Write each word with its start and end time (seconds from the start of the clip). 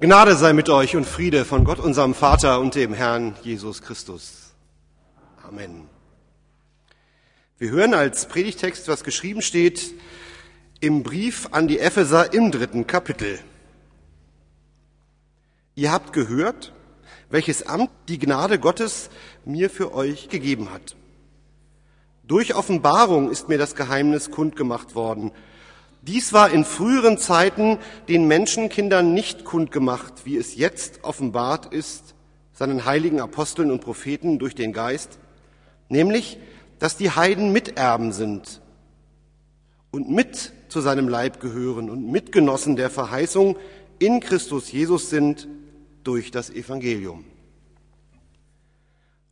Gnade 0.00 0.36
sei 0.36 0.52
mit 0.52 0.68
euch 0.68 0.94
und 0.94 1.06
Friede 1.06 1.44
von 1.44 1.64
Gott, 1.64 1.80
unserem 1.80 2.14
Vater 2.14 2.60
und 2.60 2.76
dem 2.76 2.94
Herrn 2.94 3.34
Jesus 3.42 3.82
Christus. 3.82 4.52
Amen. 5.42 5.88
Wir 7.58 7.70
hören 7.70 7.94
als 7.94 8.28
Predigtext, 8.28 8.86
was 8.86 9.02
geschrieben 9.02 9.42
steht 9.42 9.92
im 10.78 11.02
Brief 11.02 11.48
an 11.50 11.66
die 11.66 11.80
Epheser 11.80 12.32
im 12.32 12.52
dritten 12.52 12.86
Kapitel. 12.86 13.40
Ihr 15.74 15.90
habt 15.90 16.12
gehört, 16.12 16.72
welches 17.28 17.66
Amt 17.66 17.90
die 18.06 18.20
Gnade 18.20 18.60
Gottes 18.60 19.10
mir 19.44 19.68
für 19.68 19.92
euch 19.92 20.28
gegeben 20.28 20.70
hat. 20.72 20.94
Durch 22.22 22.54
Offenbarung 22.54 23.32
ist 23.32 23.48
mir 23.48 23.58
das 23.58 23.74
Geheimnis 23.74 24.30
kundgemacht 24.30 24.94
worden, 24.94 25.32
dies 26.02 26.32
war 26.32 26.50
in 26.50 26.64
früheren 26.64 27.18
Zeiten 27.18 27.78
den 28.08 28.26
Menschenkindern 28.28 29.12
nicht 29.12 29.44
kundgemacht, 29.44 30.24
wie 30.24 30.36
es 30.36 30.56
jetzt 30.56 31.04
offenbart 31.04 31.72
ist, 31.72 32.14
seinen 32.52 32.84
heiligen 32.84 33.20
Aposteln 33.20 33.70
und 33.70 33.80
Propheten 33.80 34.38
durch 34.38 34.54
den 34.54 34.72
Geist, 34.72 35.18
nämlich, 35.88 36.38
dass 36.78 36.96
die 36.96 37.10
Heiden 37.10 37.52
Miterben 37.52 38.12
sind 38.12 38.60
und 39.90 40.08
mit 40.10 40.52
zu 40.68 40.80
seinem 40.80 41.08
Leib 41.08 41.40
gehören 41.40 41.90
und 41.90 42.10
Mitgenossen 42.10 42.76
der 42.76 42.90
Verheißung 42.90 43.56
in 43.98 44.20
Christus 44.20 44.70
Jesus 44.70 45.10
sind 45.10 45.48
durch 46.04 46.30
das 46.30 46.50
Evangelium. 46.50 47.24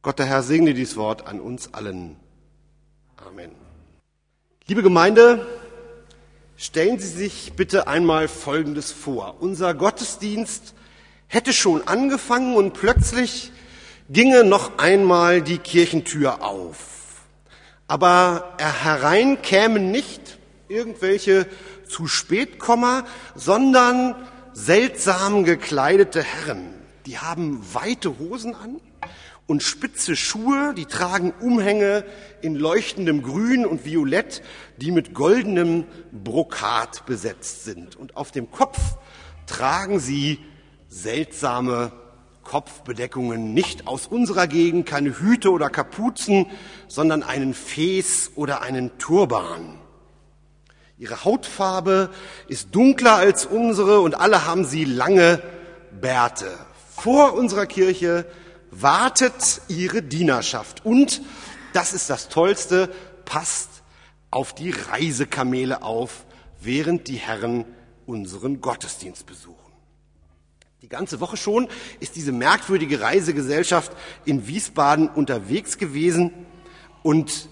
Gott 0.03 0.19
der 0.19 0.27
Herr 0.27 0.43
segne 0.43 0.75
dies 0.75 0.97
Wort 0.97 1.27
an 1.27 1.41
uns 1.41 1.75
allen. 1.75 2.17
Amen. 3.17 3.51
Liebe 4.67 4.83
Gemeinde, 4.83 5.47
Stellen 6.59 6.99
Sie 6.99 7.09
sich 7.09 7.53
bitte 7.55 7.87
einmal 7.87 8.29
Folgendes 8.29 8.91
vor. 8.91 9.37
Unser 9.41 9.75
Gottesdienst 9.75 10.73
hätte 11.27 11.53
schon 11.53 11.87
angefangen 11.87 12.57
und 12.57 12.73
plötzlich 12.73 13.53
ginge 14.09 14.43
noch 14.43 14.79
einmal 14.79 15.43
die 15.43 15.59
Kirchentür 15.59 16.43
auf. 16.43 17.27
Aber 17.89 18.55
herein 18.57 19.43
kämen 19.43 19.91
nicht 19.91 20.39
irgendwelche 20.69 21.47
zu 21.87 22.07
spät 22.07 22.59
Komma, 22.59 23.05
sondern 23.35 24.15
seltsam 24.55 25.45
gekleidete 25.45 26.23
Herren. 26.23 26.73
Die 27.05 27.19
haben 27.19 27.63
weite 27.75 28.19
Hosen 28.19 28.55
an, 28.55 28.81
und 29.47 29.63
spitze 29.63 30.17
Schuhe, 30.17 30.75
die 30.77 30.87
tragen 30.87 31.33
Umhänge 31.41 32.05
in 32.47 32.55
leuchtendem 32.55 33.23
Grün 33.23 33.67
und 33.67 33.85
Violett, 33.85 34.43
die 34.79 34.93
mit 34.93 35.13
goldenem 35.13 35.85
Brokat 36.13 37.05
besetzt 37.05 37.65
sind. 37.65 37.97
Und 37.97 38.17
auf 38.17 38.31
dem 38.31 38.51
Kopf 38.51 38.79
tragen 39.47 40.01
sie 40.01 40.39
seltsame 40.89 41.93
Kopfbedeckungen, 42.45 43.53
nicht 43.53 43.89
aus 43.89 44.07
unserer 44.07 44.47
Gegend, 44.47 44.87
keine 44.87 45.19
Hüte 45.19 45.51
oder 45.51 45.69
Kapuzen, 45.69 46.47
sondern 46.87 47.25
einen 47.25 47.55
Fes 47.55 48.31
oder 48.37 48.63
einen 48.63 48.97
Turban. 48.99 49.81
Ihre 50.97 51.25
Hautfarbe 51.25 52.11
ist 52.49 52.75
dunkler 52.75 53.17
als 53.17 53.45
unsere 53.45 54.01
und 54.01 54.15
alle 54.15 54.47
haben 54.47 54.65
sie 54.65 54.85
lange 54.85 55.43
Bärte. 56.01 56.47
Vor 56.97 57.35
unserer 57.35 57.67
Kirche 57.67 58.25
wartet 58.71 59.61
ihre 59.69 60.03
Dienerschaft 60.03 60.85
und, 60.85 61.21
das 61.77 61.93
ist 61.93 62.09
das 62.09 62.29
Tollste, 62.31 62.89
passt 63.27 63.69
auf 64.31 64.55
die 64.55 64.71
Reisekamele 64.71 65.83
auf, 65.83 66.25
während 66.59 67.07
die 67.07 67.17
Herren 67.17 67.67
unseren 68.07 68.63
Gottesdienst 68.63 69.27
besuchen. 69.27 69.57
Die 70.81 70.89
ganze 70.89 71.21
Woche 71.21 71.37
schon 71.37 71.69
ist 72.01 72.17
diese 72.17 72.33
merkwürdige 72.33 73.03
Reisegesellschaft 73.03 73.93
in 74.25 74.47
Wiesbaden 74.47 75.09
unterwegs 75.09 75.77
gewesen 75.77 76.33
und 77.03 77.51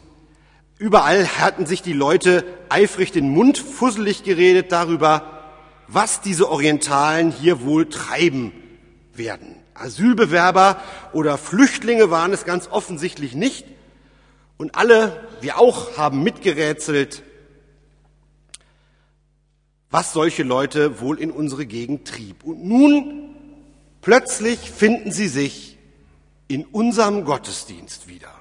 überall 0.79 1.27
hatten 1.27 1.67
sich 1.67 1.83
die 1.83 1.93
Leute 1.93 2.45
eifrig 2.71 3.13
den 3.13 3.29
Mund 3.29 3.59
fusselig 3.59 4.25
geredet 4.25 4.73
darüber, 4.73 5.53
was 5.87 6.23
diese 6.23 6.51
Orientalen 6.51 7.31
hier 7.31 7.63
wohl 7.63 7.91
treiben 7.91 8.53
werden. 9.13 9.57
Asylbewerber 9.75 10.81
oder 11.13 11.37
Flüchtlinge 11.37 12.11
waren 12.11 12.33
es 12.33 12.47
ganz 12.47 12.69
offensichtlich 12.71 13.35
nicht. 13.35 13.67
Und 14.57 14.75
alle, 14.75 15.29
wir 15.41 15.59
auch, 15.59 15.97
haben 15.97 16.23
mitgerätselt, 16.23 17.23
was 19.91 20.13
solche 20.13 20.43
Leute 20.43 21.01
wohl 21.01 21.19
in 21.19 21.31
unsere 21.31 21.67
Gegend 21.67 22.09
trieb. 22.09 22.45
Und 22.45 22.65
nun 22.65 23.35
plötzlich 24.01 24.59
finden 24.59 25.13
sie 25.13 25.29
sich 25.29 25.79
in 26.49 26.65
unserem 26.65 27.25
Gottesdienst 27.25 28.09
wieder. 28.09 28.33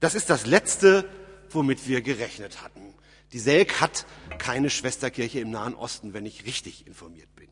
Das 0.00 0.14
ist 0.14 0.30
das 0.30 0.46
Letzte, 0.46 1.08
womit 1.50 1.88
wir 1.88 2.02
gerechnet 2.02 2.62
hatten. 2.62 2.94
Die 3.32 3.38
Selk 3.38 3.80
hat 3.80 4.06
keine 4.38 4.70
Schwesterkirche 4.70 5.40
im 5.40 5.50
Nahen 5.50 5.74
Osten, 5.74 6.14
wenn 6.14 6.26
ich 6.26 6.46
richtig 6.46 6.86
informiert 6.86 7.34
bin. 7.36 7.48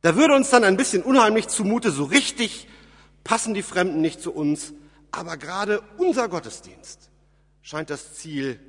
Da 0.00 0.14
würde 0.14 0.34
uns 0.34 0.50
dann 0.50 0.64
ein 0.64 0.76
bisschen 0.76 1.02
unheimlich 1.02 1.48
zumute, 1.48 1.90
so 1.90 2.04
richtig 2.04 2.68
passen 3.24 3.52
die 3.52 3.62
Fremden 3.62 4.00
nicht 4.00 4.20
zu 4.22 4.32
uns, 4.32 4.72
aber 5.18 5.36
gerade 5.36 5.82
unser 5.96 6.28
Gottesdienst 6.28 7.10
scheint 7.60 7.90
das 7.90 8.14
Ziel 8.14 8.60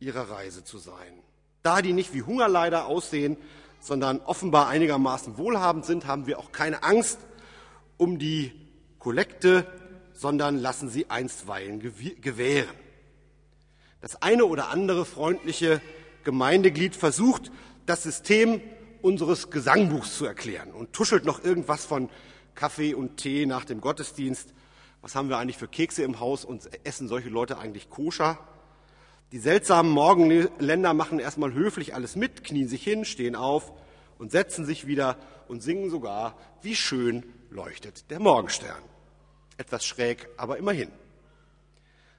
ihrer 0.00 0.28
Reise 0.28 0.64
zu 0.64 0.78
sein. 0.78 1.22
Da 1.62 1.82
die 1.82 1.92
nicht 1.92 2.12
wie 2.12 2.22
Hungerleider 2.22 2.86
aussehen, 2.86 3.36
sondern 3.80 4.20
offenbar 4.20 4.68
einigermaßen 4.68 5.38
wohlhabend 5.38 5.84
sind, 5.84 6.06
haben 6.06 6.26
wir 6.26 6.38
auch 6.38 6.52
keine 6.52 6.82
Angst 6.82 7.18
um 7.96 8.18
die 8.18 8.52
Kollekte, 8.98 9.66
sondern 10.12 10.58
lassen 10.58 10.88
sie 10.88 11.10
einstweilen 11.10 11.80
gewähren. 12.20 12.74
Das 14.00 14.20
eine 14.20 14.46
oder 14.46 14.70
andere 14.70 15.04
freundliche 15.04 15.80
Gemeindeglied 16.24 16.96
versucht, 16.96 17.52
das 17.86 18.02
System 18.02 18.60
unseres 19.00 19.50
Gesangbuchs 19.50 20.16
zu 20.16 20.24
erklären 20.24 20.72
und 20.72 20.92
tuschelt 20.92 21.24
noch 21.24 21.44
irgendwas 21.44 21.84
von 21.84 22.08
Kaffee 22.54 22.94
und 22.94 23.16
Tee 23.18 23.46
nach 23.46 23.64
dem 23.64 23.80
Gottesdienst. 23.80 24.54
Was 25.04 25.14
haben 25.14 25.28
wir 25.28 25.36
eigentlich 25.36 25.58
für 25.58 25.68
Kekse 25.68 26.02
im 26.02 26.18
Haus 26.18 26.46
und 26.46 26.70
essen 26.86 27.08
solche 27.08 27.28
Leute 27.28 27.58
eigentlich 27.58 27.90
koscher? 27.90 28.38
Die 29.32 29.38
seltsamen 29.38 29.92
Morgenländer 29.92 30.94
machen 30.94 31.18
erstmal 31.18 31.52
höflich 31.52 31.94
alles 31.94 32.16
mit, 32.16 32.42
knien 32.42 32.68
sich 32.68 32.82
hin, 32.82 33.04
stehen 33.04 33.36
auf 33.36 33.74
und 34.16 34.32
setzen 34.32 34.64
sich 34.64 34.86
wieder 34.86 35.18
und 35.46 35.62
singen 35.62 35.90
sogar, 35.90 36.38
wie 36.62 36.74
schön 36.74 37.22
leuchtet 37.50 38.10
der 38.10 38.18
Morgenstern. 38.18 38.82
Etwas 39.58 39.84
schräg, 39.84 40.26
aber 40.38 40.56
immerhin. 40.56 40.90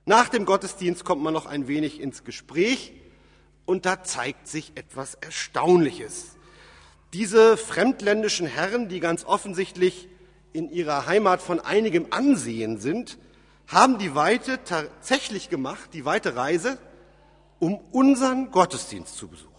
Nach 0.05 0.29
dem 0.29 0.45
Gottesdienst 0.45 1.03
kommt 1.03 1.23
man 1.23 1.33
noch 1.33 1.47
ein 1.47 1.67
wenig 1.67 1.99
ins 1.99 2.23
Gespräch 2.23 2.93
und 3.65 3.87
da 3.87 4.03
zeigt 4.03 4.47
sich 4.47 4.73
etwas 4.75 5.15
Erstaunliches. 5.15 6.35
Diese 7.13 7.57
fremdländischen 7.57 8.45
Herren, 8.45 8.89
die 8.89 8.99
ganz 8.99 9.25
offensichtlich 9.25 10.07
in 10.55 10.71
ihrer 10.71 11.05
Heimat 11.05 11.41
von 11.41 11.59
einigem 11.59 12.07
Ansehen 12.11 12.79
sind, 12.79 13.17
haben 13.67 13.97
die 13.97 14.15
Weite 14.15 14.63
tatsächlich 14.63 15.49
gemacht, 15.49 15.89
die 15.93 16.05
weite 16.05 16.35
Reise, 16.35 16.77
um 17.59 17.75
unseren 17.91 18.51
Gottesdienst 18.51 19.17
zu 19.17 19.27
besuchen. 19.27 19.51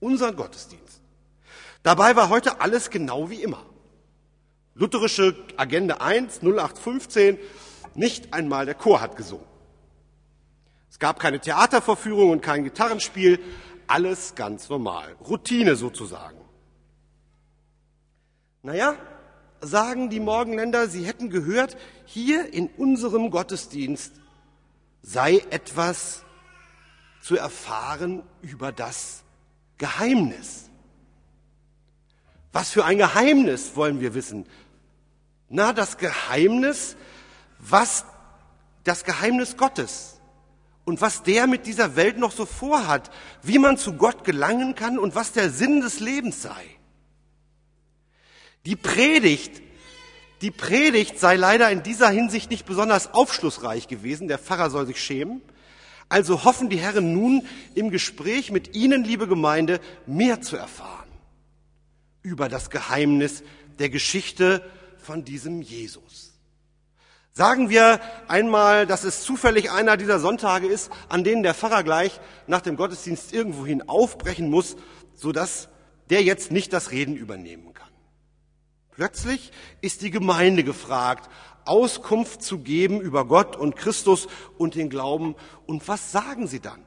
Unseren 0.00 0.34
Gottesdienst. 0.36 1.00
Dabei 1.82 2.16
war 2.16 2.28
heute 2.28 2.60
alles 2.60 2.90
genau 2.90 3.30
wie 3.30 3.42
immer. 3.42 3.64
Lutherische 4.74 5.36
Agenda 5.56 5.96
1, 5.96 6.42
0815, 6.42 7.38
nicht 7.94 8.32
einmal 8.32 8.66
der 8.66 8.74
Chor 8.74 9.00
hat 9.00 9.16
gesungen. 9.16 9.46
Es 10.90 10.98
gab 10.98 11.20
keine 11.20 11.38
Theatervorführung 11.40 12.30
und 12.30 12.40
kein 12.40 12.64
Gitarrenspiel, 12.64 13.38
alles 13.86 14.34
ganz 14.34 14.68
normal. 14.68 15.16
Routine 15.28 15.76
sozusagen. 15.76 16.38
Naja, 18.62 18.96
sagen 19.60 20.10
die 20.10 20.20
Morgenländer, 20.20 20.88
sie 20.88 21.04
hätten 21.04 21.30
gehört, 21.30 21.76
hier 22.04 22.52
in 22.52 22.68
unserem 22.68 23.30
Gottesdienst 23.30 24.12
sei 25.02 25.42
etwas 25.50 26.22
zu 27.22 27.36
erfahren 27.36 28.22
über 28.42 28.72
das 28.72 29.22
Geheimnis. 29.78 30.70
Was 32.52 32.70
für 32.70 32.84
ein 32.84 32.98
Geheimnis 32.98 33.76
wollen 33.76 34.00
wir 34.00 34.14
wissen? 34.14 34.46
Na, 35.48 35.72
das 35.72 35.98
Geheimnis, 35.98 36.96
was 37.58 38.04
das 38.84 39.04
Geheimnis 39.04 39.56
Gottes 39.56 40.20
und 40.84 41.00
was 41.00 41.22
der 41.22 41.46
mit 41.46 41.66
dieser 41.66 41.96
Welt 41.96 42.18
noch 42.18 42.32
so 42.32 42.46
vorhat, 42.46 43.10
wie 43.42 43.58
man 43.58 43.76
zu 43.76 43.94
Gott 43.94 44.24
gelangen 44.24 44.74
kann 44.74 44.98
und 44.98 45.14
was 45.14 45.32
der 45.32 45.50
Sinn 45.50 45.80
des 45.80 46.00
Lebens 46.00 46.42
sei. 46.42 46.64
Die 48.66 48.76
Predigt, 48.76 49.62
die 50.42 50.50
Predigt 50.50 51.18
sei 51.18 51.36
leider 51.36 51.70
in 51.70 51.82
dieser 51.82 52.10
Hinsicht 52.10 52.50
nicht 52.50 52.66
besonders 52.66 53.14
aufschlussreich 53.14 53.88
gewesen. 53.88 54.28
Der 54.28 54.38
Pfarrer 54.38 54.70
soll 54.70 54.86
sich 54.86 55.02
schämen. 55.02 55.42
Also 56.08 56.44
hoffen 56.44 56.68
die 56.68 56.78
Herren 56.78 57.12
nun 57.12 57.46
im 57.74 57.90
Gespräch 57.90 58.50
mit 58.50 58.74
Ihnen, 58.74 59.04
liebe 59.04 59.28
Gemeinde, 59.28 59.80
mehr 60.06 60.40
zu 60.40 60.56
erfahren. 60.56 61.00
über 62.22 62.48
das 62.48 62.70
Geheimnis 62.70 63.42
der 63.78 63.88
Geschichte 63.88 64.62
von 64.98 65.24
diesem 65.24 65.62
Jesus. 65.62 66.34
Sagen 67.32 67.70
wir 67.70 68.00
einmal, 68.28 68.86
dass 68.86 69.04
es 69.04 69.22
zufällig 69.22 69.70
einer 69.70 69.96
dieser 69.96 70.18
Sonntage 70.18 70.66
ist, 70.66 70.90
an 71.08 71.24
denen 71.24 71.42
der 71.42 71.54
Pfarrer 71.54 71.82
gleich 71.82 72.20
nach 72.46 72.60
dem 72.60 72.76
Gottesdienst 72.76 73.32
irgendwohin 73.32 73.88
aufbrechen 73.88 74.50
muss, 74.50 74.76
sodass 75.14 75.68
der 76.10 76.22
jetzt 76.22 76.50
nicht 76.50 76.72
das 76.72 76.90
Reden 76.90 77.16
übernehmen 77.16 77.72
kann. 77.72 77.89
Plötzlich 78.92 79.52
ist 79.80 80.02
die 80.02 80.10
Gemeinde 80.10 80.64
gefragt, 80.64 81.30
Auskunft 81.64 82.42
zu 82.42 82.58
geben 82.58 83.00
über 83.00 83.26
Gott 83.26 83.56
und 83.56 83.76
Christus 83.76 84.28
und 84.58 84.74
den 84.74 84.90
Glauben. 84.90 85.36
Und 85.66 85.86
was 85.88 86.12
sagen 86.12 86.46
sie 86.46 86.60
dann? 86.60 86.80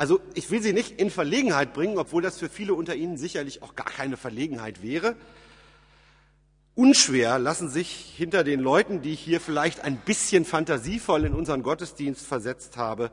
Also 0.00 0.18
ich 0.32 0.50
will 0.50 0.62
Sie 0.62 0.72
nicht 0.72 0.98
in 0.98 1.10
Verlegenheit 1.10 1.74
bringen, 1.74 1.98
obwohl 1.98 2.22
das 2.22 2.38
für 2.38 2.48
viele 2.48 2.72
unter 2.72 2.94
Ihnen 2.94 3.18
sicherlich 3.18 3.62
auch 3.62 3.74
gar 3.74 3.84
keine 3.84 4.16
Verlegenheit 4.16 4.82
wäre. 4.82 5.14
Unschwer 6.74 7.38
lassen 7.38 7.68
sich 7.68 8.14
hinter 8.16 8.42
den 8.42 8.60
Leuten, 8.60 9.02
die 9.02 9.12
ich 9.12 9.20
hier 9.20 9.42
vielleicht 9.42 9.84
ein 9.84 9.98
bisschen 9.98 10.46
fantasievoll 10.46 11.26
in 11.26 11.34
unseren 11.34 11.62
Gottesdienst 11.62 12.24
versetzt 12.24 12.78
habe, 12.78 13.10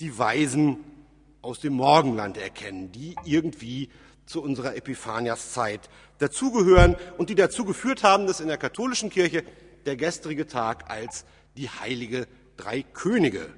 die 0.00 0.18
Weisen 0.18 0.78
aus 1.42 1.60
dem 1.60 1.74
Morgenland 1.74 2.38
erkennen, 2.38 2.90
die 2.92 3.14
irgendwie 3.26 3.90
zu 4.32 4.42
unserer 4.42 4.74
Epiphaniaszeit 4.74 5.88
dazugehören 6.18 6.96
und 7.18 7.30
die 7.30 7.34
dazu 7.34 7.64
geführt 7.64 8.02
haben, 8.02 8.26
dass 8.26 8.40
in 8.40 8.48
der 8.48 8.56
katholischen 8.56 9.10
Kirche 9.10 9.44
der 9.86 9.96
gestrige 9.96 10.46
Tag 10.46 10.90
als 10.90 11.24
die 11.56 11.68
heilige 11.68 12.26
Drei 12.56 12.82
Könige 12.82 13.48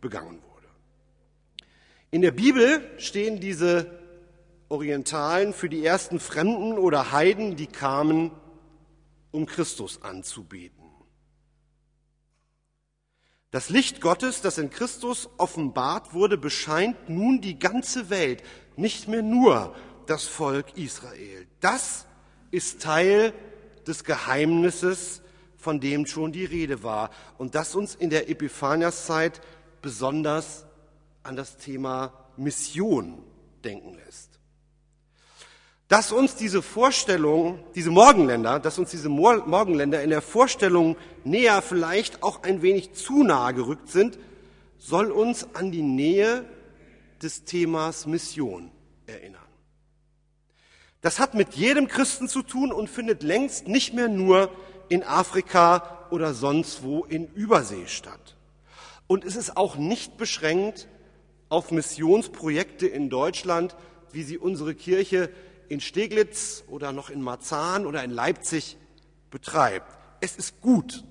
begangen 0.00 0.40
wurde. 0.42 0.66
In 2.10 2.22
der 2.22 2.30
Bibel 2.30 2.82
stehen 2.98 3.40
diese 3.40 3.98
Orientalen 4.68 5.52
für 5.52 5.68
die 5.68 5.84
ersten 5.84 6.20
Fremden 6.20 6.78
oder 6.78 7.12
Heiden, 7.12 7.56
die 7.56 7.66
kamen, 7.66 8.30
um 9.30 9.46
Christus 9.46 10.02
anzubeten. 10.02 10.84
Das 13.50 13.70
Licht 13.70 14.02
Gottes, 14.02 14.42
das 14.42 14.58
in 14.58 14.68
Christus 14.68 15.30
offenbart 15.38 16.12
wurde, 16.12 16.36
bescheint 16.36 17.08
nun 17.08 17.40
die 17.40 17.58
ganze 17.58 18.10
Welt, 18.10 18.42
nicht 18.76 19.08
mehr 19.08 19.22
nur 19.22 19.74
das 20.08 20.24
Volk 20.24 20.76
Israel. 20.76 21.46
Das 21.60 22.06
ist 22.50 22.82
Teil 22.82 23.32
des 23.86 24.04
Geheimnisses, 24.04 25.22
von 25.56 25.80
dem 25.80 26.06
schon 26.06 26.32
die 26.32 26.44
Rede 26.44 26.82
war 26.82 27.10
und 27.36 27.54
das 27.54 27.74
uns 27.74 27.94
in 27.94 28.10
der 28.10 28.30
Epiphaniaszeit 28.30 29.40
besonders 29.82 30.64
an 31.22 31.36
das 31.36 31.58
Thema 31.58 32.12
Mission 32.36 33.22
denken 33.64 33.94
lässt. 33.94 34.38
Dass 35.88 36.12
uns 36.12 36.36
diese 36.36 36.62
Vorstellung, 36.62 37.58
diese 37.74 37.90
Morgenländer, 37.90 38.60
dass 38.60 38.78
uns 38.78 38.90
diese 38.90 39.08
Morgenländer 39.08 40.02
in 40.02 40.10
der 40.10 40.22
Vorstellung 40.22 40.96
näher 41.24 41.62
vielleicht 41.62 42.22
auch 42.22 42.42
ein 42.42 42.62
wenig 42.62 42.92
zu 42.92 43.22
nahe 43.22 43.54
gerückt 43.54 43.88
sind, 43.88 44.18
soll 44.78 45.10
uns 45.10 45.54
an 45.54 45.72
die 45.72 45.82
Nähe 45.82 46.44
des 47.22 47.44
Themas 47.44 48.06
Mission 48.06 48.70
erinnern. 49.06 49.47
Das 51.00 51.20
hat 51.20 51.34
mit 51.34 51.54
jedem 51.54 51.86
Christen 51.86 52.28
zu 52.28 52.42
tun 52.42 52.72
und 52.72 52.90
findet 52.90 53.22
längst 53.22 53.68
nicht 53.68 53.94
mehr 53.94 54.08
nur 54.08 54.50
in 54.88 55.04
Afrika 55.04 56.06
oder 56.10 56.34
sonst 56.34 56.82
wo 56.82 57.04
in 57.04 57.32
Übersee 57.34 57.86
statt. 57.86 58.36
Und 59.06 59.24
es 59.24 59.36
ist 59.36 59.56
auch 59.56 59.76
nicht 59.76 60.16
beschränkt 60.16 60.88
auf 61.48 61.70
Missionsprojekte 61.70 62.86
in 62.86 63.10
Deutschland, 63.10 63.76
wie 64.12 64.22
sie 64.22 64.38
unsere 64.38 64.74
Kirche 64.74 65.30
in 65.68 65.80
Steglitz 65.80 66.64
oder 66.68 66.92
noch 66.92 67.10
in 67.10 67.22
Marzahn 67.22 67.86
oder 67.86 68.02
in 68.02 68.10
Leipzig 68.10 68.76
betreibt. 69.30 69.98
Es 70.20 70.36
ist 70.36 70.60
gut. 70.60 71.04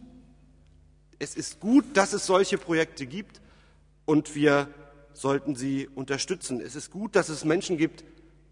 Es 1.20 1.36
ist 1.36 1.60
gut, 1.60 1.86
dass 1.94 2.14
es 2.14 2.26
solche 2.26 2.58
Projekte 2.58 3.06
gibt 3.06 3.42
und 4.06 4.36
wir 4.36 4.68
sollten 5.14 5.56
sie 5.56 5.88
unterstützen. 5.88 6.62
Es 6.62 6.76
ist 6.76 6.92
gut, 6.92 7.16
dass 7.16 7.30
es 7.30 7.44
Menschen 7.44 7.78
gibt, 7.78 8.04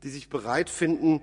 die 0.06 0.10
sich 0.10 0.30
bereit 0.30 0.70
finden, 0.70 1.20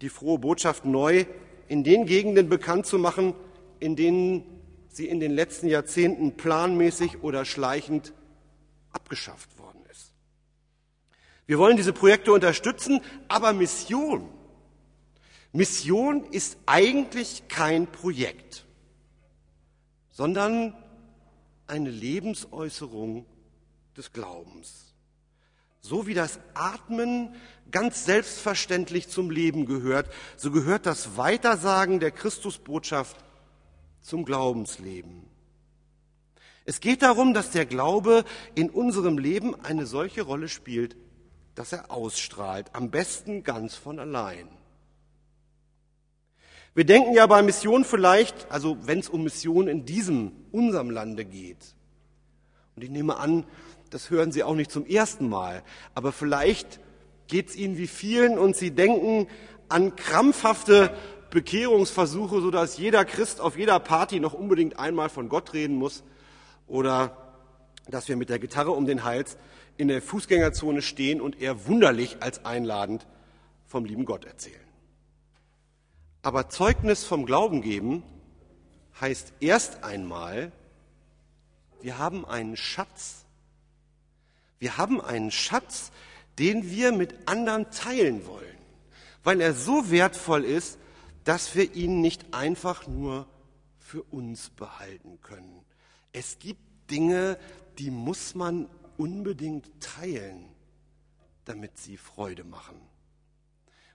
die 0.00 0.08
frohe 0.08 0.38
Botschaft 0.38 0.84
neu 0.84 1.24
in 1.66 1.82
den 1.82 2.06
Gegenden 2.06 2.48
bekannt 2.48 2.86
zu 2.86 2.98
machen, 2.98 3.34
in 3.80 3.96
denen 3.96 4.44
sie 4.88 5.08
in 5.08 5.18
den 5.18 5.32
letzten 5.32 5.66
Jahrzehnten 5.66 6.36
planmäßig 6.36 7.24
oder 7.24 7.44
schleichend 7.44 8.12
abgeschafft 8.92 9.58
wurde. 9.58 9.70
Wir 11.50 11.58
wollen 11.58 11.76
diese 11.76 11.92
Projekte 11.92 12.32
unterstützen, 12.32 13.00
aber 13.26 13.52
Mission, 13.52 14.28
Mission 15.50 16.24
ist 16.30 16.56
eigentlich 16.64 17.48
kein 17.48 17.88
Projekt, 17.88 18.66
sondern 20.12 20.76
eine 21.66 21.90
Lebensäußerung 21.90 23.26
des 23.96 24.12
Glaubens. 24.12 24.89
So 25.80 26.06
wie 26.06 26.14
das 26.14 26.38
Atmen 26.54 27.34
ganz 27.70 28.04
selbstverständlich 28.04 29.08
zum 29.08 29.30
Leben 29.30 29.66
gehört, 29.66 30.10
so 30.36 30.50
gehört 30.50 30.86
das 30.86 31.16
Weitersagen 31.16 32.00
der 32.00 32.10
Christusbotschaft 32.10 33.16
zum 34.00 34.24
Glaubensleben. 34.24 35.24
Es 36.64 36.80
geht 36.80 37.02
darum, 37.02 37.34
dass 37.34 37.50
der 37.50 37.66
Glaube 37.66 38.24
in 38.54 38.70
unserem 38.70 39.18
Leben 39.18 39.54
eine 39.64 39.86
solche 39.86 40.22
Rolle 40.22 40.48
spielt, 40.48 40.96
das 41.54 41.72
er 41.72 41.90
ausstrahlt, 41.90 42.70
am 42.74 42.90
besten 42.90 43.42
ganz 43.42 43.74
von 43.74 43.98
allein. 43.98 44.48
Wir 46.74 46.84
denken 46.84 47.14
ja 47.14 47.26
bei 47.26 47.42
Mission 47.42 47.84
vielleicht, 47.84 48.50
also 48.50 48.78
wenn 48.82 49.00
es 49.00 49.08
um 49.08 49.24
Mission 49.24 49.66
in 49.66 49.84
diesem, 49.84 50.32
unserem 50.52 50.90
Lande 50.90 51.24
geht, 51.24 51.74
und 52.76 52.84
ich 52.84 52.90
nehme 52.90 53.16
an, 53.16 53.44
das 53.90 54.10
hören 54.10 54.32
Sie 54.32 54.42
auch 54.42 54.54
nicht 54.54 54.70
zum 54.70 54.86
ersten 54.86 55.28
Mal, 55.28 55.62
aber 55.94 56.12
vielleicht 56.12 56.80
geht 57.26 57.50
es 57.50 57.56
Ihnen 57.56 57.76
wie 57.76 57.86
vielen 57.86 58.38
und 58.38 58.56
Sie 58.56 58.70
denken 58.70 59.28
an 59.68 59.94
krampfhafte 59.96 60.96
Bekehrungsversuche, 61.30 62.40
sodass 62.40 62.76
jeder 62.78 63.04
Christ 63.04 63.40
auf 63.40 63.56
jeder 63.56 63.78
Party 63.78 64.18
noch 64.20 64.32
unbedingt 64.32 64.78
einmal 64.78 65.08
von 65.08 65.28
Gott 65.28 65.52
reden 65.52 65.76
muss 65.76 66.02
oder 66.66 67.16
dass 67.88 68.08
wir 68.08 68.16
mit 68.16 68.28
der 68.28 68.38
Gitarre 68.38 68.72
um 68.72 68.86
den 68.86 69.04
Hals 69.04 69.36
in 69.76 69.88
der 69.88 70.02
Fußgängerzone 70.02 70.82
stehen 70.82 71.20
und 71.20 71.40
eher 71.40 71.66
wunderlich 71.66 72.18
als 72.20 72.44
einladend 72.44 73.06
vom 73.66 73.84
lieben 73.84 74.04
Gott 74.04 74.24
erzählen. 74.24 74.60
Aber 76.22 76.48
Zeugnis 76.48 77.04
vom 77.04 77.24
Glauben 77.24 77.62
geben 77.62 78.02
heißt 79.00 79.32
erst 79.40 79.84
einmal, 79.84 80.52
wir 81.80 81.98
haben 81.98 82.26
einen 82.26 82.56
Schatz. 82.56 83.19
Wir 84.60 84.76
haben 84.76 85.00
einen 85.00 85.30
Schatz, 85.30 85.90
den 86.38 86.70
wir 86.70 86.92
mit 86.92 87.28
anderen 87.28 87.70
teilen 87.70 88.26
wollen, 88.26 88.58
weil 89.24 89.40
er 89.40 89.54
so 89.54 89.90
wertvoll 89.90 90.44
ist, 90.44 90.78
dass 91.24 91.54
wir 91.56 91.74
ihn 91.74 92.00
nicht 92.00 92.34
einfach 92.34 92.86
nur 92.86 93.26
für 93.78 94.02
uns 94.04 94.50
behalten 94.50 95.18
können. 95.22 95.64
Es 96.12 96.38
gibt 96.38 96.60
Dinge, 96.90 97.38
die 97.78 97.90
muss 97.90 98.34
man 98.34 98.68
unbedingt 98.98 99.68
teilen, 99.80 100.44
damit 101.46 101.78
sie 101.78 101.96
Freude 101.96 102.44
machen. 102.44 102.80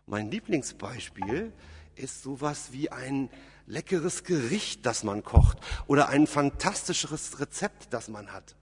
Mein 0.07 0.31
Lieblingsbeispiel 0.31 1.53
ist 1.95 2.23
sowas 2.23 2.71
wie 2.71 2.91
ein 2.91 3.29
leckeres 3.67 4.23
Gericht, 4.23 4.85
das 4.85 5.03
man 5.03 5.23
kocht 5.23 5.59
oder 5.85 6.09
ein 6.09 6.25
fantastisches 6.25 7.39
Rezept, 7.39 7.93
das 7.93 8.07
man 8.07 8.31
hat. 8.31 8.55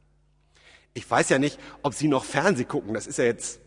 Ich 0.93 1.09
weiß 1.09 1.29
ja 1.29 1.39
nicht, 1.39 1.59
ob 1.81 1.93
Sie 1.93 2.07
noch 2.07 2.23
Fernseh 2.23 2.65
gucken. 2.65 2.93
Das 2.93 3.07
ist 3.07 3.17
ja 3.17 3.25
jetzt, 3.25 3.59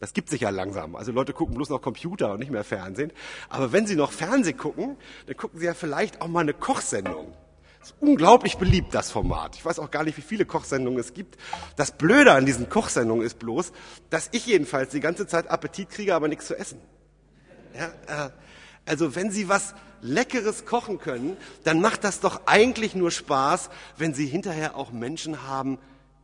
das 0.00 0.12
gibt 0.12 0.28
sich 0.28 0.42
ja 0.42 0.50
langsam. 0.50 0.96
Also 0.96 1.12
Leute 1.12 1.32
gucken 1.32 1.54
bloß 1.54 1.70
noch 1.70 1.80
Computer 1.80 2.32
und 2.32 2.40
nicht 2.40 2.50
mehr 2.50 2.64
Fernsehen. 2.64 3.12
Aber 3.48 3.72
wenn 3.72 3.86
Sie 3.86 3.96
noch 3.96 4.12
Fernseh 4.12 4.52
gucken, 4.52 4.96
dann 5.26 5.36
gucken 5.36 5.60
Sie 5.60 5.66
ja 5.66 5.74
vielleicht 5.74 6.20
auch 6.20 6.28
mal 6.28 6.40
eine 6.40 6.54
Kochsendung 6.54 7.32
ist 7.86 7.94
unglaublich 8.00 8.58
beliebt, 8.58 8.94
das 8.94 9.10
Format. 9.10 9.54
Ich 9.54 9.64
weiß 9.64 9.78
auch 9.78 9.90
gar 9.90 10.02
nicht, 10.02 10.16
wie 10.16 10.22
viele 10.22 10.44
Kochsendungen 10.44 10.98
es 10.98 11.14
gibt. 11.14 11.36
Das 11.76 11.92
Blöde 11.92 12.32
an 12.32 12.44
diesen 12.44 12.68
Kochsendungen 12.68 13.24
ist 13.24 13.38
bloß, 13.38 13.72
dass 14.10 14.28
ich 14.32 14.46
jedenfalls 14.46 14.90
die 14.90 15.00
ganze 15.00 15.26
Zeit 15.26 15.48
Appetit 15.48 15.90
kriege, 15.90 16.14
aber 16.14 16.26
nichts 16.26 16.46
zu 16.46 16.58
essen. 16.58 16.80
Ja, 17.74 18.26
äh, 18.26 18.30
also 18.86 19.14
wenn 19.14 19.30
Sie 19.30 19.48
was 19.48 19.74
Leckeres 20.00 20.64
kochen 20.64 20.98
können, 20.98 21.36
dann 21.64 21.80
macht 21.80 22.02
das 22.04 22.20
doch 22.20 22.42
eigentlich 22.46 22.94
nur 22.94 23.10
Spaß, 23.10 23.70
wenn 23.96 24.14
Sie 24.14 24.26
hinterher 24.26 24.76
auch 24.76 24.90
Menschen 24.90 25.44
haben, 25.44 25.78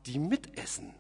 die 0.07 0.19
mitessen. 0.19 0.95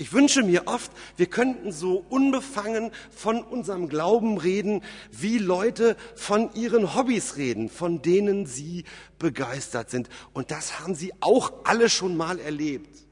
Ich 0.00 0.12
wünsche 0.12 0.44
mir 0.44 0.68
oft, 0.68 0.92
wir 1.16 1.26
könnten 1.26 1.72
so 1.72 2.04
unbefangen 2.08 2.92
von 3.10 3.42
unserem 3.42 3.88
Glauben 3.88 4.38
reden, 4.38 4.84
wie 5.10 5.38
Leute 5.38 5.96
von 6.14 6.54
ihren 6.54 6.94
Hobbys 6.94 7.36
reden, 7.36 7.68
von 7.68 8.00
denen 8.00 8.46
sie 8.46 8.84
begeistert 9.18 9.90
sind. 9.90 10.08
Und 10.32 10.52
das 10.52 10.78
haben 10.78 10.94
sie 10.94 11.12
auch 11.18 11.52
alle 11.64 11.90
schon 11.90 12.16
mal 12.16 12.38
erlebt. 12.38 13.08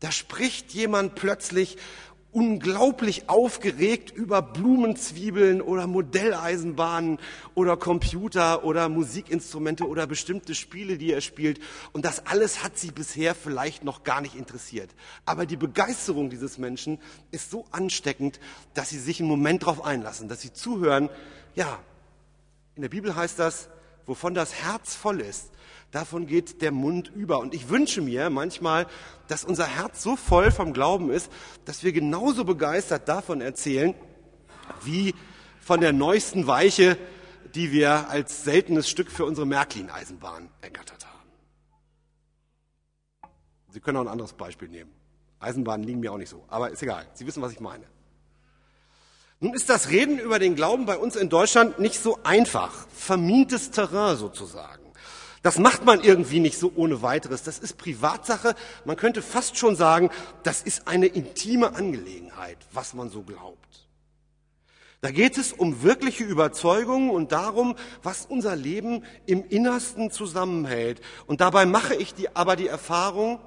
Da 0.00 0.12
spricht 0.12 0.72
jemand 0.72 1.14
plötzlich 1.14 1.78
unglaublich 2.34 3.28
aufgeregt 3.28 4.10
über 4.10 4.42
Blumenzwiebeln 4.42 5.62
oder 5.62 5.86
Modelleisenbahnen 5.86 7.18
oder 7.54 7.76
Computer 7.76 8.64
oder 8.64 8.88
Musikinstrumente 8.88 9.86
oder 9.86 10.08
bestimmte 10.08 10.56
Spiele, 10.56 10.98
die 10.98 11.12
er 11.12 11.20
spielt. 11.20 11.60
Und 11.92 12.04
das 12.04 12.26
alles 12.26 12.64
hat 12.64 12.76
sie 12.76 12.90
bisher 12.90 13.36
vielleicht 13.36 13.84
noch 13.84 14.02
gar 14.02 14.20
nicht 14.20 14.34
interessiert. 14.34 14.90
Aber 15.24 15.46
die 15.46 15.56
Begeisterung 15.56 16.28
dieses 16.28 16.58
Menschen 16.58 16.98
ist 17.30 17.52
so 17.52 17.64
ansteckend, 17.70 18.40
dass 18.74 18.90
sie 18.90 18.98
sich 18.98 19.20
einen 19.20 19.28
Moment 19.28 19.62
darauf 19.62 19.84
einlassen, 19.84 20.28
dass 20.28 20.40
sie 20.40 20.52
zuhören. 20.52 21.10
Ja, 21.54 21.78
in 22.74 22.82
der 22.82 22.88
Bibel 22.88 23.14
heißt 23.14 23.38
das, 23.38 23.68
wovon 24.06 24.34
das 24.34 24.54
Herz 24.54 24.96
voll 24.96 25.20
ist, 25.20 25.50
davon 25.94 26.26
geht 26.26 26.60
der 26.62 26.72
Mund 26.72 27.10
über. 27.14 27.38
Und 27.38 27.54
ich 27.54 27.68
wünsche 27.68 28.00
mir 28.00 28.30
manchmal, 28.30 28.86
dass 29.28 29.44
unser 29.44 29.66
Herz 29.66 30.02
so 30.02 30.16
voll 30.16 30.50
vom 30.50 30.72
Glauben 30.72 31.10
ist, 31.10 31.30
dass 31.64 31.84
wir 31.84 31.92
genauso 31.92 32.44
begeistert 32.44 33.08
davon 33.08 33.40
erzählen, 33.40 33.94
wie 34.82 35.14
von 35.60 35.80
der 35.80 35.92
neuesten 35.92 36.46
Weiche, 36.46 36.98
die 37.54 37.70
wir 37.72 38.08
als 38.10 38.44
seltenes 38.44 38.88
Stück 38.88 39.10
für 39.10 39.24
unsere 39.24 39.46
Märklin-Eisenbahn 39.46 40.50
ergattert 40.60 41.06
haben. 41.06 41.14
Sie 43.70 43.80
können 43.80 43.98
auch 43.98 44.02
ein 44.02 44.08
anderes 44.08 44.32
Beispiel 44.32 44.68
nehmen. 44.68 44.90
Eisenbahnen 45.40 45.86
liegen 45.86 46.00
mir 46.00 46.12
auch 46.12 46.18
nicht 46.18 46.30
so, 46.30 46.44
aber 46.48 46.70
ist 46.70 46.82
egal. 46.82 47.06
Sie 47.14 47.26
wissen, 47.26 47.42
was 47.42 47.52
ich 47.52 47.60
meine. 47.60 47.84
Nun 49.40 49.52
ist 49.52 49.68
das 49.68 49.90
Reden 49.90 50.18
über 50.18 50.38
den 50.38 50.54
Glauben 50.54 50.86
bei 50.86 50.96
uns 50.96 51.16
in 51.16 51.28
Deutschland 51.28 51.78
nicht 51.78 52.00
so 52.00 52.18
einfach, 52.24 52.86
vermintes 52.88 53.70
Terrain 53.70 54.16
sozusagen. 54.16 54.83
Das 55.44 55.58
macht 55.58 55.84
man 55.84 56.02
irgendwie 56.02 56.40
nicht 56.40 56.58
so 56.58 56.72
ohne 56.74 57.02
weiteres. 57.02 57.42
Das 57.42 57.58
ist 57.58 57.76
Privatsache. 57.76 58.54
Man 58.86 58.96
könnte 58.96 59.20
fast 59.20 59.58
schon 59.58 59.76
sagen, 59.76 60.08
das 60.42 60.62
ist 60.62 60.88
eine 60.88 61.04
intime 61.04 61.74
Angelegenheit, 61.74 62.56
was 62.72 62.94
man 62.94 63.10
so 63.10 63.22
glaubt. 63.22 63.86
Da 65.02 65.10
geht 65.10 65.36
es 65.36 65.52
um 65.52 65.82
wirkliche 65.82 66.24
Überzeugungen 66.24 67.10
und 67.10 67.32
darum, 67.32 67.76
was 68.02 68.24
unser 68.24 68.56
Leben 68.56 69.04
im 69.26 69.46
Innersten 69.46 70.10
zusammenhält. 70.10 71.02
Und 71.26 71.42
dabei 71.42 71.66
mache 71.66 71.94
ich 71.94 72.14
die, 72.14 72.34
aber 72.34 72.56
die 72.56 72.68
Erfahrung, 72.68 73.38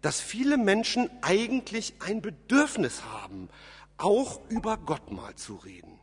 dass 0.00 0.22
viele 0.22 0.56
Menschen 0.56 1.10
eigentlich 1.20 1.92
ein 1.98 2.22
Bedürfnis 2.22 3.02
haben, 3.04 3.50
auch 3.98 4.40
über 4.48 4.78
Gott 4.78 5.10
mal 5.10 5.34
zu 5.34 5.56
reden. 5.56 6.00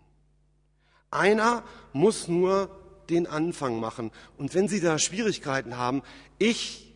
Einer 1.10 1.64
muss 1.94 2.28
nur 2.28 2.83
den 3.10 3.28
Anfang 3.28 3.80
machen. 3.80 4.12
Und 4.38 4.54
wenn 4.54 4.68
Sie 4.68 4.80
da 4.80 5.00
Schwierigkeiten 5.00 5.78
haben, 5.78 6.04
ich 6.40 6.94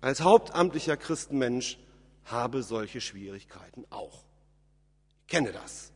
als 0.00 0.22
hauptamtlicher 0.22 0.96
Christenmensch 0.96 1.78
habe 2.24 2.62
solche 2.62 3.00
Schwierigkeiten 3.00 3.84
auch. 3.90 4.24
Ich 5.22 5.26
kenne 5.28 5.52
das. 5.52 5.92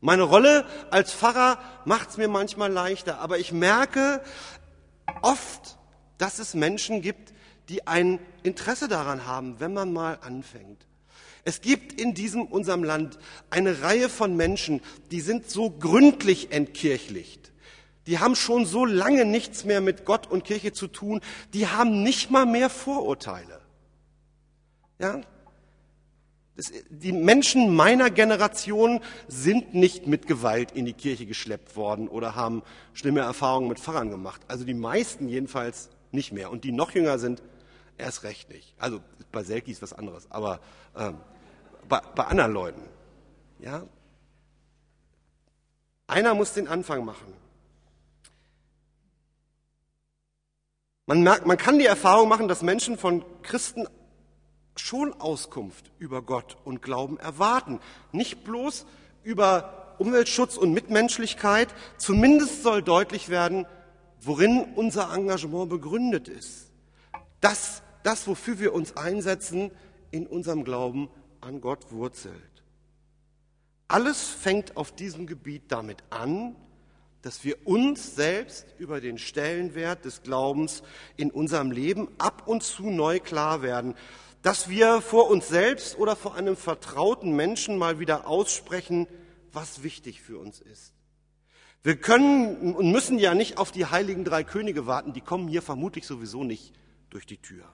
Meine 0.00 0.22
Rolle 0.22 0.64
als 0.90 1.12
Pfarrer 1.12 1.58
macht 1.84 2.10
es 2.10 2.16
mir 2.16 2.28
manchmal 2.28 2.72
leichter, 2.72 3.18
aber 3.18 3.38
ich 3.38 3.52
merke 3.52 4.22
oft, 5.22 5.76
dass 6.16 6.38
es 6.38 6.54
Menschen 6.54 7.02
gibt, 7.02 7.34
die 7.68 7.86
ein 7.86 8.18
Interesse 8.42 8.88
daran 8.88 9.26
haben, 9.26 9.60
wenn 9.60 9.74
man 9.74 9.92
mal 9.92 10.18
anfängt. 10.22 10.86
Es 11.44 11.60
gibt 11.60 12.00
in 12.00 12.14
diesem 12.14 12.42
unserem 12.44 12.84
Land 12.84 13.18
eine 13.50 13.82
Reihe 13.82 14.08
von 14.08 14.36
Menschen, 14.36 14.80
die 15.10 15.20
sind 15.20 15.50
so 15.50 15.70
gründlich 15.70 16.52
entkirchlicht. 16.52 17.52
Die 18.06 18.18
haben 18.18 18.34
schon 18.34 18.64
so 18.64 18.84
lange 18.84 19.24
nichts 19.24 19.64
mehr 19.64 19.80
mit 19.80 20.04
Gott 20.04 20.26
und 20.26 20.44
Kirche 20.44 20.72
zu 20.72 20.86
tun, 20.88 21.20
die 21.52 21.66
haben 21.66 22.02
nicht 22.02 22.30
mal 22.30 22.46
mehr 22.46 22.70
Vorurteile. 22.70 23.60
Ja? 24.98 25.20
Das, 26.56 26.72
die 26.90 27.12
Menschen 27.12 27.74
meiner 27.74 28.10
Generation 28.10 29.00
sind 29.28 29.74
nicht 29.74 30.06
mit 30.06 30.26
Gewalt 30.26 30.72
in 30.72 30.84
die 30.84 30.92
Kirche 30.92 31.26
geschleppt 31.26 31.76
worden 31.76 32.08
oder 32.08 32.34
haben 32.34 32.62
schlimme 32.92 33.20
Erfahrungen 33.20 33.68
mit 33.68 33.78
Pfarrern 33.78 34.10
gemacht. 34.10 34.42
Also 34.48 34.64
die 34.64 34.74
meisten 34.74 35.28
jedenfalls 35.28 35.90
nicht 36.12 36.32
mehr. 36.32 36.50
Und 36.50 36.64
die 36.64 36.72
noch 36.72 36.90
jünger 36.90 37.18
sind, 37.18 37.42
erst 37.96 38.24
recht 38.24 38.50
nicht. 38.50 38.74
Also 38.78 39.00
bei 39.32 39.42
Selki 39.42 39.70
ist 39.70 39.82
was 39.82 39.92
anderes, 39.92 40.30
aber 40.30 40.60
ähm, 40.96 41.16
bei, 41.88 42.00
bei 42.14 42.24
anderen 42.24 42.52
Leuten. 42.52 42.82
Ja? 43.60 43.84
Einer 46.06 46.34
muss 46.34 46.52
den 46.52 46.68
Anfang 46.68 47.04
machen. 47.04 47.32
Man, 51.10 51.24
merkt, 51.24 51.44
man 51.44 51.56
kann 51.56 51.80
die 51.80 51.86
Erfahrung 51.86 52.28
machen, 52.28 52.46
dass 52.46 52.62
Menschen 52.62 52.96
von 52.96 53.24
Christen 53.42 53.88
schon 54.76 55.12
Auskunft 55.12 55.90
über 55.98 56.22
Gott 56.22 56.56
und 56.62 56.82
Glauben 56.82 57.18
erwarten. 57.18 57.80
Nicht 58.12 58.44
bloß 58.44 58.86
über 59.24 59.96
Umweltschutz 59.98 60.56
und 60.56 60.72
Mitmenschlichkeit. 60.72 61.74
Zumindest 61.96 62.62
soll 62.62 62.84
deutlich 62.84 63.28
werden, 63.28 63.66
worin 64.20 64.60
unser 64.76 65.12
Engagement 65.12 65.68
begründet 65.68 66.28
ist. 66.28 66.70
Dass 67.40 67.82
das, 68.04 68.28
wofür 68.28 68.60
wir 68.60 68.72
uns 68.72 68.96
einsetzen, 68.96 69.72
in 70.12 70.28
unserem 70.28 70.62
Glauben 70.62 71.10
an 71.40 71.60
Gott 71.60 71.90
wurzelt. 71.90 72.62
Alles 73.88 74.28
fängt 74.28 74.76
auf 74.76 74.92
diesem 74.92 75.26
Gebiet 75.26 75.72
damit 75.72 76.04
an, 76.10 76.54
dass 77.22 77.44
wir 77.44 77.66
uns 77.66 78.14
selbst 78.14 78.66
über 78.78 79.00
den 79.00 79.18
Stellenwert 79.18 80.04
des 80.04 80.22
Glaubens 80.22 80.82
in 81.16 81.30
unserem 81.30 81.70
Leben 81.70 82.08
ab 82.18 82.44
und 82.46 82.62
zu 82.62 82.90
neu 82.90 83.20
klar 83.20 83.62
werden, 83.62 83.94
dass 84.42 84.68
wir 84.68 85.02
vor 85.02 85.28
uns 85.28 85.48
selbst 85.48 85.98
oder 85.98 86.16
vor 86.16 86.34
einem 86.34 86.56
vertrauten 86.56 87.36
Menschen 87.36 87.76
mal 87.76 87.98
wieder 87.98 88.26
aussprechen, 88.26 89.06
was 89.52 89.82
wichtig 89.82 90.22
für 90.22 90.38
uns 90.38 90.60
ist. 90.60 90.94
Wir 91.82 91.96
können 91.96 92.74
und 92.74 92.90
müssen 92.90 93.18
ja 93.18 93.34
nicht 93.34 93.58
auf 93.58 93.70
die 93.70 93.86
heiligen 93.86 94.24
drei 94.24 94.44
Könige 94.44 94.86
warten, 94.86 95.12
die 95.12 95.20
kommen 95.20 95.48
hier 95.48 95.62
vermutlich 95.62 96.06
sowieso 96.06 96.44
nicht 96.44 96.74
durch 97.10 97.26
die 97.26 97.38
Tür. 97.38 97.64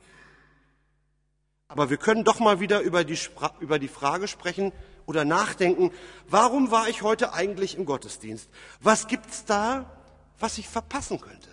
Aber 1.68 1.90
wir 1.90 1.96
können 1.96 2.24
doch 2.24 2.38
mal 2.38 2.60
wieder 2.60 2.80
über 2.80 3.04
die, 3.04 3.18
über 3.60 3.78
die 3.78 3.88
Frage 3.88 4.28
sprechen 4.28 4.72
oder 5.06 5.24
nachdenken, 5.24 5.92
warum 6.28 6.70
war 6.70 6.88
ich 6.88 7.02
heute 7.02 7.32
eigentlich 7.32 7.76
im 7.76 7.86
Gottesdienst? 7.86 8.50
Was 8.80 9.06
gibt's 9.06 9.44
da, 9.44 9.90
was 10.38 10.58
ich 10.58 10.68
verpassen 10.68 11.20
könnte? 11.20 11.48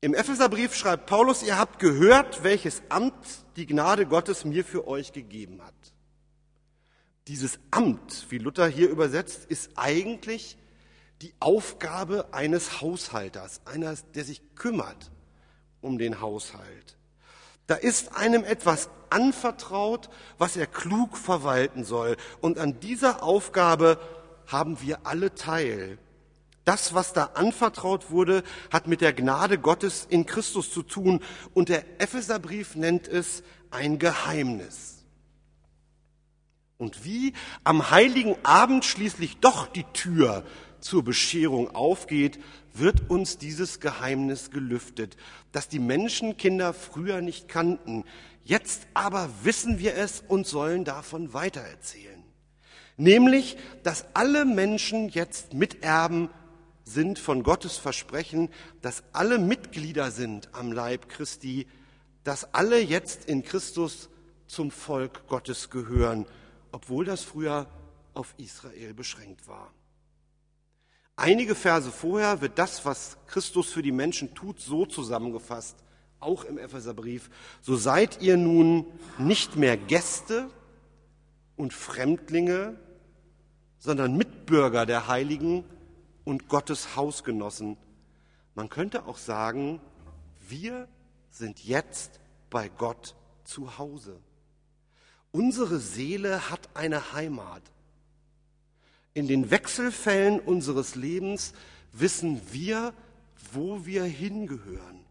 Im 0.00 0.14
Epheserbrief 0.14 0.74
schreibt 0.74 1.06
Paulus, 1.06 1.42
ihr 1.42 1.58
habt 1.58 1.80
gehört, 1.80 2.44
welches 2.44 2.82
Amt 2.90 3.14
die 3.56 3.66
Gnade 3.66 4.06
Gottes 4.06 4.44
mir 4.44 4.64
für 4.64 4.86
euch 4.86 5.12
gegeben 5.12 5.60
hat. 5.62 5.74
Dieses 7.26 7.58
Amt, 7.72 8.26
wie 8.30 8.38
Luther 8.38 8.68
hier 8.68 8.88
übersetzt, 8.88 9.46
ist 9.46 9.70
eigentlich 9.74 10.56
die 11.22 11.34
Aufgabe 11.40 12.32
eines 12.32 12.80
Haushalters, 12.80 13.62
einer, 13.64 13.96
der 14.14 14.24
sich 14.24 14.54
kümmert 14.54 15.10
um 15.80 15.98
den 15.98 16.20
Haushalt. 16.20 16.96
Da 17.66 17.74
ist 17.74 18.16
einem 18.16 18.44
etwas 18.44 18.88
anvertraut, 19.10 20.08
was 20.38 20.56
er 20.56 20.66
klug 20.66 21.16
verwalten 21.16 21.84
soll. 21.84 22.16
Und 22.40 22.58
an 22.58 22.80
dieser 22.80 23.22
Aufgabe 23.22 23.98
haben 24.46 24.80
wir 24.80 25.00
alle 25.04 25.34
teil. 25.34 25.98
Das, 26.64 26.94
was 26.94 27.12
da 27.12 27.30
anvertraut 27.34 28.10
wurde, 28.10 28.42
hat 28.72 28.88
mit 28.88 29.00
der 29.00 29.12
Gnade 29.12 29.58
Gottes 29.58 30.06
in 30.08 30.26
Christus 30.26 30.72
zu 30.72 30.82
tun. 30.82 31.22
Und 31.54 31.68
der 31.68 32.00
Epheserbrief 32.00 32.74
nennt 32.74 33.06
es 33.06 33.42
ein 33.70 33.98
Geheimnis. 33.98 35.04
Und 36.78 37.04
wie 37.04 37.32
am 37.64 37.90
heiligen 37.90 38.36
Abend 38.44 38.84
schließlich 38.84 39.38
doch 39.38 39.66
die 39.66 39.84
Tür 39.92 40.44
zur 40.80 41.04
Bescherung 41.04 41.74
aufgeht, 41.74 42.38
wird 42.74 43.10
uns 43.10 43.38
dieses 43.38 43.80
Geheimnis 43.80 44.50
gelüftet, 44.50 45.16
das 45.52 45.68
die 45.68 45.78
Menschenkinder 45.78 46.74
früher 46.74 47.20
nicht 47.20 47.48
kannten. 47.48 48.04
Jetzt 48.44 48.86
aber 48.94 49.30
wissen 49.42 49.78
wir 49.78 49.96
es 49.96 50.22
und 50.26 50.46
sollen 50.46 50.84
davon 50.84 51.32
weitererzählen. 51.32 52.22
Nämlich, 52.96 53.56
dass 53.82 54.06
alle 54.14 54.44
Menschen 54.44 55.08
jetzt 55.08 55.52
Miterben 55.52 56.30
sind 56.84 57.18
von 57.18 57.42
Gottes 57.42 57.76
Versprechen, 57.76 58.48
dass 58.80 59.02
alle 59.12 59.38
Mitglieder 59.38 60.10
sind 60.10 60.48
am 60.54 60.72
Leib 60.72 61.08
Christi, 61.08 61.66
dass 62.24 62.54
alle 62.54 62.80
jetzt 62.80 63.26
in 63.26 63.42
Christus 63.42 64.08
zum 64.46 64.70
Volk 64.70 65.26
Gottes 65.26 65.70
gehören, 65.70 66.26
obwohl 66.72 67.04
das 67.04 67.22
früher 67.22 67.66
auf 68.14 68.34
Israel 68.38 68.94
beschränkt 68.94 69.46
war. 69.48 69.72
Einige 71.16 71.54
Verse 71.54 71.90
vorher 71.90 72.42
wird 72.42 72.58
das, 72.58 72.84
was 72.84 73.16
Christus 73.26 73.72
für 73.72 73.80
die 73.80 73.92
Menschen 73.92 74.34
tut, 74.34 74.60
so 74.60 74.84
zusammengefasst, 74.84 75.76
auch 76.20 76.44
im 76.44 76.58
Epheserbrief. 76.58 77.30
So 77.62 77.76
seid 77.76 78.20
ihr 78.20 78.36
nun 78.36 78.84
nicht 79.18 79.56
mehr 79.56 79.78
Gäste 79.78 80.50
und 81.56 81.72
Fremdlinge, 81.72 82.78
sondern 83.78 84.16
Mitbürger 84.16 84.84
der 84.84 85.08
Heiligen 85.08 85.64
und 86.24 86.48
Gottes 86.48 86.96
Hausgenossen. 86.96 87.78
Man 88.54 88.68
könnte 88.68 89.06
auch 89.06 89.18
sagen, 89.18 89.80
wir 90.48 90.86
sind 91.30 91.64
jetzt 91.64 92.20
bei 92.50 92.68
Gott 92.68 93.14
zu 93.44 93.78
Hause. 93.78 94.20
Unsere 95.32 95.78
Seele 95.78 96.50
hat 96.50 96.68
eine 96.74 97.14
Heimat. 97.14 97.62
In 99.16 99.28
den 99.28 99.50
Wechselfällen 99.50 100.38
unseres 100.40 100.94
Lebens 100.94 101.54
wissen 101.90 102.42
wir, 102.52 102.92
wo 103.50 103.86
wir 103.86 104.04
hingehören. 104.04 105.06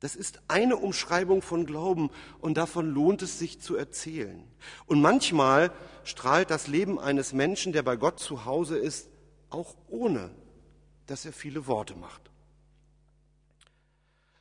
Das 0.00 0.16
ist 0.16 0.40
eine 0.48 0.76
Umschreibung 0.76 1.40
von 1.40 1.66
Glauben 1.66 2.10
und 2.40 2.56
davon 2.56 2.90
lohnt 2.90 3.22
es 3.22 3.38
sich 3.38 3.60
zu 3.60 3.76
erzählen. 3.76 4.42
Und 4.86 5.00
manchmal 5.00 5.70
strahlt 6.02 6.50
das 6.50 6.66
Leben 6.66 6.98
eines 6.98 7.32
Menschen, 7.32 7.72
der 7.72 7.84
bei 7.84 7.94
Gott 7.94 8.18
zu 8.18 8.44
Hause 8.44 8.76
ist, 8.76 9.08
auch 9.48 9.76
ohne, 9.86 10.28
dass 11.06 11.24
er 11.24 11.32
viele 11.32 11.68
Worte 11.68 11.94
macht. 11.94 12.22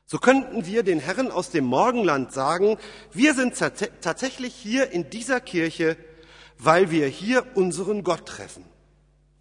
So 0.08 0.18
könnten 0.18 0.66
wir 0.66 0.82
den 0.82 1.00
Herren 1.00 1.30
aus 1.30 1.52
dem 1.52 1.66
Morgenland 1.66 2.34
sagen, 2.34 2.80
wir 3.14 3.36
sind 3.36 3.56
tatsächlich 3.56 4.56
hier 4.56 4.90
in 4.90 5.12
dieser 5.12 5.40
Kirche, 5.40 5.98
weil 6.64 6.92
wir 6.92 7.08
hier 7.08 7.46
unseren 7.56 8.04
Gott 8.04 8.26
treffen. 8.26 8.66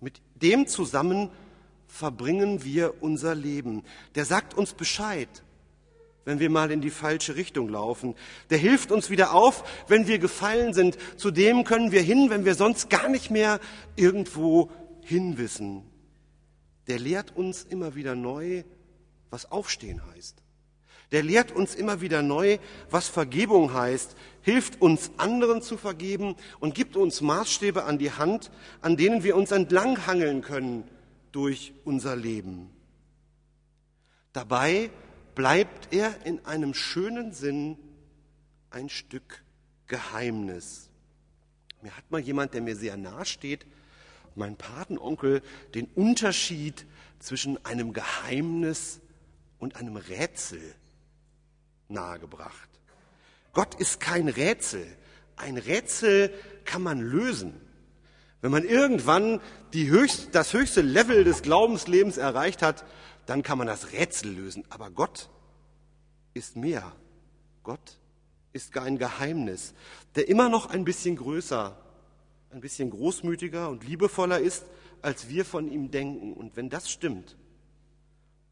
Mit 0.00 0.20
dem 0.36 0.66
zusammen 0.66 1.30
verbringen 1.86 2.64
wir 2.64 3.02
unser 3.02 3.34
Leben. 3.34 3.84
Der 4.14 4.24
sagt 4.24 4.54
uns 4.54 4.72
Bescheid 4.72 5.28
wenn 6.24 6.38
wir 6.38 6.50
mal 6.50 6.70
in 6.70 6.80
die 6.80 6.90
falsche 6.90 7.36
Richtung 7.36 7.68
laufen. 7.68 8.14
Der 8.50 8.58
hilft 8.58 8.92
uns 8.92 9.10
wieder 9.10 9.32
auf, 9.34 9.64
wenn 9.88 10.06
wir 10.06 10.18
gefallen 10.18 10.74
sind. 10.74 10.96
Zu 11.16 11.30
dem 11.30 11.64
können 11.64 11.92
wir 11.92 12.02
hin, 12.02 12.30
wenn 12.30 12.44
wir 12.44 12.54
sonst 12.54 12.90
gar 12.90 13.08
nicht 13.08 13.30
mehr 13.30 13.58
irgendwo 13.96 14.70
hinwissen. 15.02 15.82
Der 16.86 16.98
lehrt 16.98 17.36
uns 17.36 17.64
immer 17.64 17.94
wieder 17.94 18.14
neu, 18.14 18.64
was 19.30 19.50
Aufstehen 19.50 20.02
heißt. 20.14 20.42
Der 21.12 21.22
lehrt 21.24 21.50
uns 21.50 21.74
immer 21.74 22.00
wieder 22.00 22.22
neu, 22.22 22.58
was 22.88 23.08
Vergebung 23.08 23.74
heißt, 23.74 24.14
hilft 24.42 24.80
uns 24.80 25.10
anderen 25.16 25.60
zu 25.60 25.76
vergeben 25.76 26.36
und 26.60 26.74
gibt 26.74 26.96
uns 26.96 27.20
Maßstäbe 27.20 27.84
an 27.84 27.98
die 27.98 28.12
Hand, 28.12 28.50
an 28.80 28.96
denen 28.96 29.24
wir 29.24 29.36
uns 29.36 29.50
entlanghangeln 29.50 30.42
können 30.42 30.84
durch 31.32 31.72
unser 31.84 32.14
Leben. 32.14 32.70
Dabei 34.32 34.90
bleibt 35.34 35.92
er 35.92 36.14
in 36.24 36.44
einem 36.44 36.74
schönen 36.74 37.32
Sinn 37.32 37.76
ein 38.70 38.88
Stück 38.88 39.42
Geheimnis. 39.88 40.90
Mir 41.82 41.96
hat 41.96 42.08
mal 42.10 42.20
jemand, 42.20 42.54
der 42.54 42.60
mir 42.60 42.76
sehr 42.76 42.96
nahe 42.96 43.24
steht, 43.24 43.66
mein 44.36 44.56
Patenonkel, 44.56 45.42
den 45.74 45.86
Unterschied 45.96 46.86
zwischen 47.18 47.64
einem 47.64 47.92
Geheimnis 47.92 49.00
und 49.58 49.74
einem 49.74 49.96
Rätsel 49.96 50.60
nahegebracht. 51.90 52.68
Gott 53.52 53.74
ist 53.74 54.00
kein 54.00 54.28
Rätsel. 54.28 54.86
Ein 55.36 55.56
Rätsel 55.56 56.32
kann 56.64 56.82
man 56.82 57.00
lösen. 57.00 57.60
Wenn 58.40 58.52
man 58.52 58.64
irgendwann 58.64 59.40
höchst, 59.72 60.34
das 60.34 60.52
höchste 60.52 60.80
Level 60.80 61.24
des 61.24 61.42
Glaubenslebens 61.42 62.16
erreicht 62.16 62.62
hat, 62.62 62.84
dann 63.26 63.42
kann 63.42 63.58
man 63.58 63.66
das 63.66 63.92
Rätsel 63.92 64.32
lösen. 64.32 64.64
Aber 64.70 64.90
Gott 64.90 65.28
ist 66.34 66.56
mehr. 66.56 66.92
Gott 67.62 67.98
ist 68.52 68.76
ein 68.76 68.98
Geheimnis, 68.98 69.74
der 70.14 70.28
immer 70.28 70.48
noch 70.48 70.70
ein 70.70 70.84
bisschen 70.84 71.16
größer, 71.16 71.76
ein 72.50 72.60
bisschen 72.60 72.90
großmütiger 72.90 73.68
und 73.68 73.84
liebevoller 73.84 74.40
ist, 74.40 74.64
als 75.02 75.28
wir 75.28 75.44
von 75.44 75.70
ihm 75.70 75.90
denken. 75.90 76.32
Und 76.32 76.56
wenn 76.56 76.68
das 76.68 76.90
stimmt, 76.90 77.36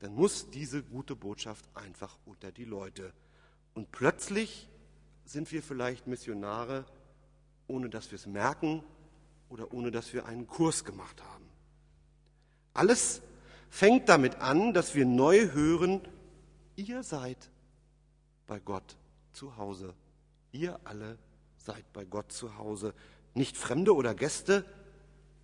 dann 0.01 0.15
muss 0.15 0.51
diese 0.51 0.83
gute 0.83 1.17
Botschaft 1.17 1.65
einfach 1.75 2.17
unter 2.27 2.53
die 2.53 2.65
Leute. 2.65 3.13
Und 3.79 3.93
plötzlich 3.93 4.67
sind 5.25 5.53
wir 5.53 5.63
vielleicht 5.63 6.09
Missionare, 6.09 6.85
ohne 7.69 7.89
dass 7.89 8.11
wir 8.11 8.17
es 8.17 8.27
merken 8.27 8.83
oder 9.49 9.73
ohne 9.73 9.93
dass 9.93 10.13
wir 10.13 10.27
einen 10.27 10.49
Kurs 10.49 10.85
gemacht 10.85 11.23
haben. 11.23 11.45
Alles 12.75 13.23
fängt 13.71 14.09
damit 14.09 14.41
an, 14.41 14.75
dass 14.75 14.97
wir 14.97 15.07
neu 15.07 15.53
hören, 15.53 16.01
ihr 16.75 17.05
seid 17.05 17.53
bei 18.49 18.59
Gott 18.59 18.97
zu 19.33 19.57
Hause. 19.57 19.95
Ihr 20.51 20.81
alle 20.83 21.17
seid 21.57 21.85
bei 21.93 22.05
Gott 22.05 22.33
zu 22.33 22.59
Hause. 22.59 22.95
Nicht 23.35 23.57
Fremde 23.57 23.95
oder 23.95 24.13
Gäste, 24.13 24.65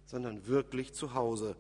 sondern 0.07 0.49
wirklich 0.49 0.92
zu 0.92 1.14
Hause. 1.14 1.55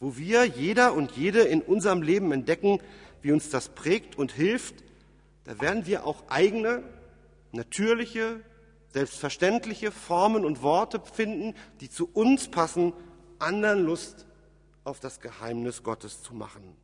Wo 0.00 0.16
wir, 0.16 0.44
jeder 0.44 0.92
und 0.92 1.12
jede 1.12 1.42
in 1.42 1.62
unserem 1.62 2.02
Leben 2.02 2.32
entdecken, 2.32 2.80
wie 3.22 3.30
uns 3.30 3.48
das 3.48 3.68
prägt 3.68 4.18
und 4.18 4.32
hilft, 4.32 4.82
da 5.44 5.60
werden 5.60 5.86
wir 5.86 6.06
auch 6.06 6.24
eigene, 6.28 6.82
natürliche, 7.52 8.40
selbstverständliche 8.88 9.90
Formen 9.90 10.44
und 10.44 10.62
Worte 10.62 11.00
finden, 11.00 11.54
die 11.80 11.90
zu 11.90 12.08
uns 12.12 12.50
passen, 12.50 12.92
anderen 13.38 13.84
Lust 13.84 14.26
auf 14.84 15.00
das 15.00 15.20
Geheimnis 15.20 15.82
Gottes 15.82 16.22
zu 16.22 16.34
machen. 16.34 16.76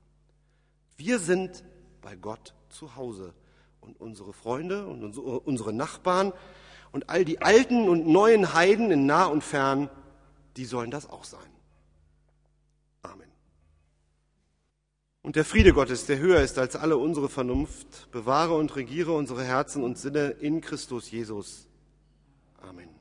Wir 0.97 1.19
sind 1.19 1.65
bei 2.03 2.17
Gott 2.17 2.55
zu 2.69 2.97
Hause 2.97 3.33
und 3.81 4.01
unsere 4.01 4.33
Freunde 4.33 4.87
und 4.87 5.17
unsere 5.17 5.73
Nachbarn 5.73 6.33
und 6.93 7.09
all 7.09 7.25
die 7.25 7.41
alten 7.41 7.89
und 7.89 8.07
neuen 8.07 8.53
Heiden 8.55 8.91
in 8.91 9.07
nah 9.07 9.27
und 9.27 9.43
fern, 9.43 9.89
die 10.57 10.65
sollen 10.65 10.91
das 10.91 11.09
auch 11.09 11.25
sein. 11.25 11.41
Und 15.23 15.37
der 15.37 15.45
Friede 15.45 15.73
Gottes, 15.73 16.07
der 16.07 16.19
höher 16.19 16.41
ist 16.41 16.59
als 16.59 16.77
alle 16.77 16.97
unsere 16.97 17.29
Vernunft, 17.29 18.11
bewahre 18.11 18.55
und 18.57 18.75
regiere 18.75 19.13
unsere 19.13 19.45
Herzen 19.45 19.83
und 19.83 19.99
Sinne 19.99 20.31
in 20.41 20.61
Christus 20.61 21.11
Jesus. 21.11 21.69
Amen. 22.61 23.00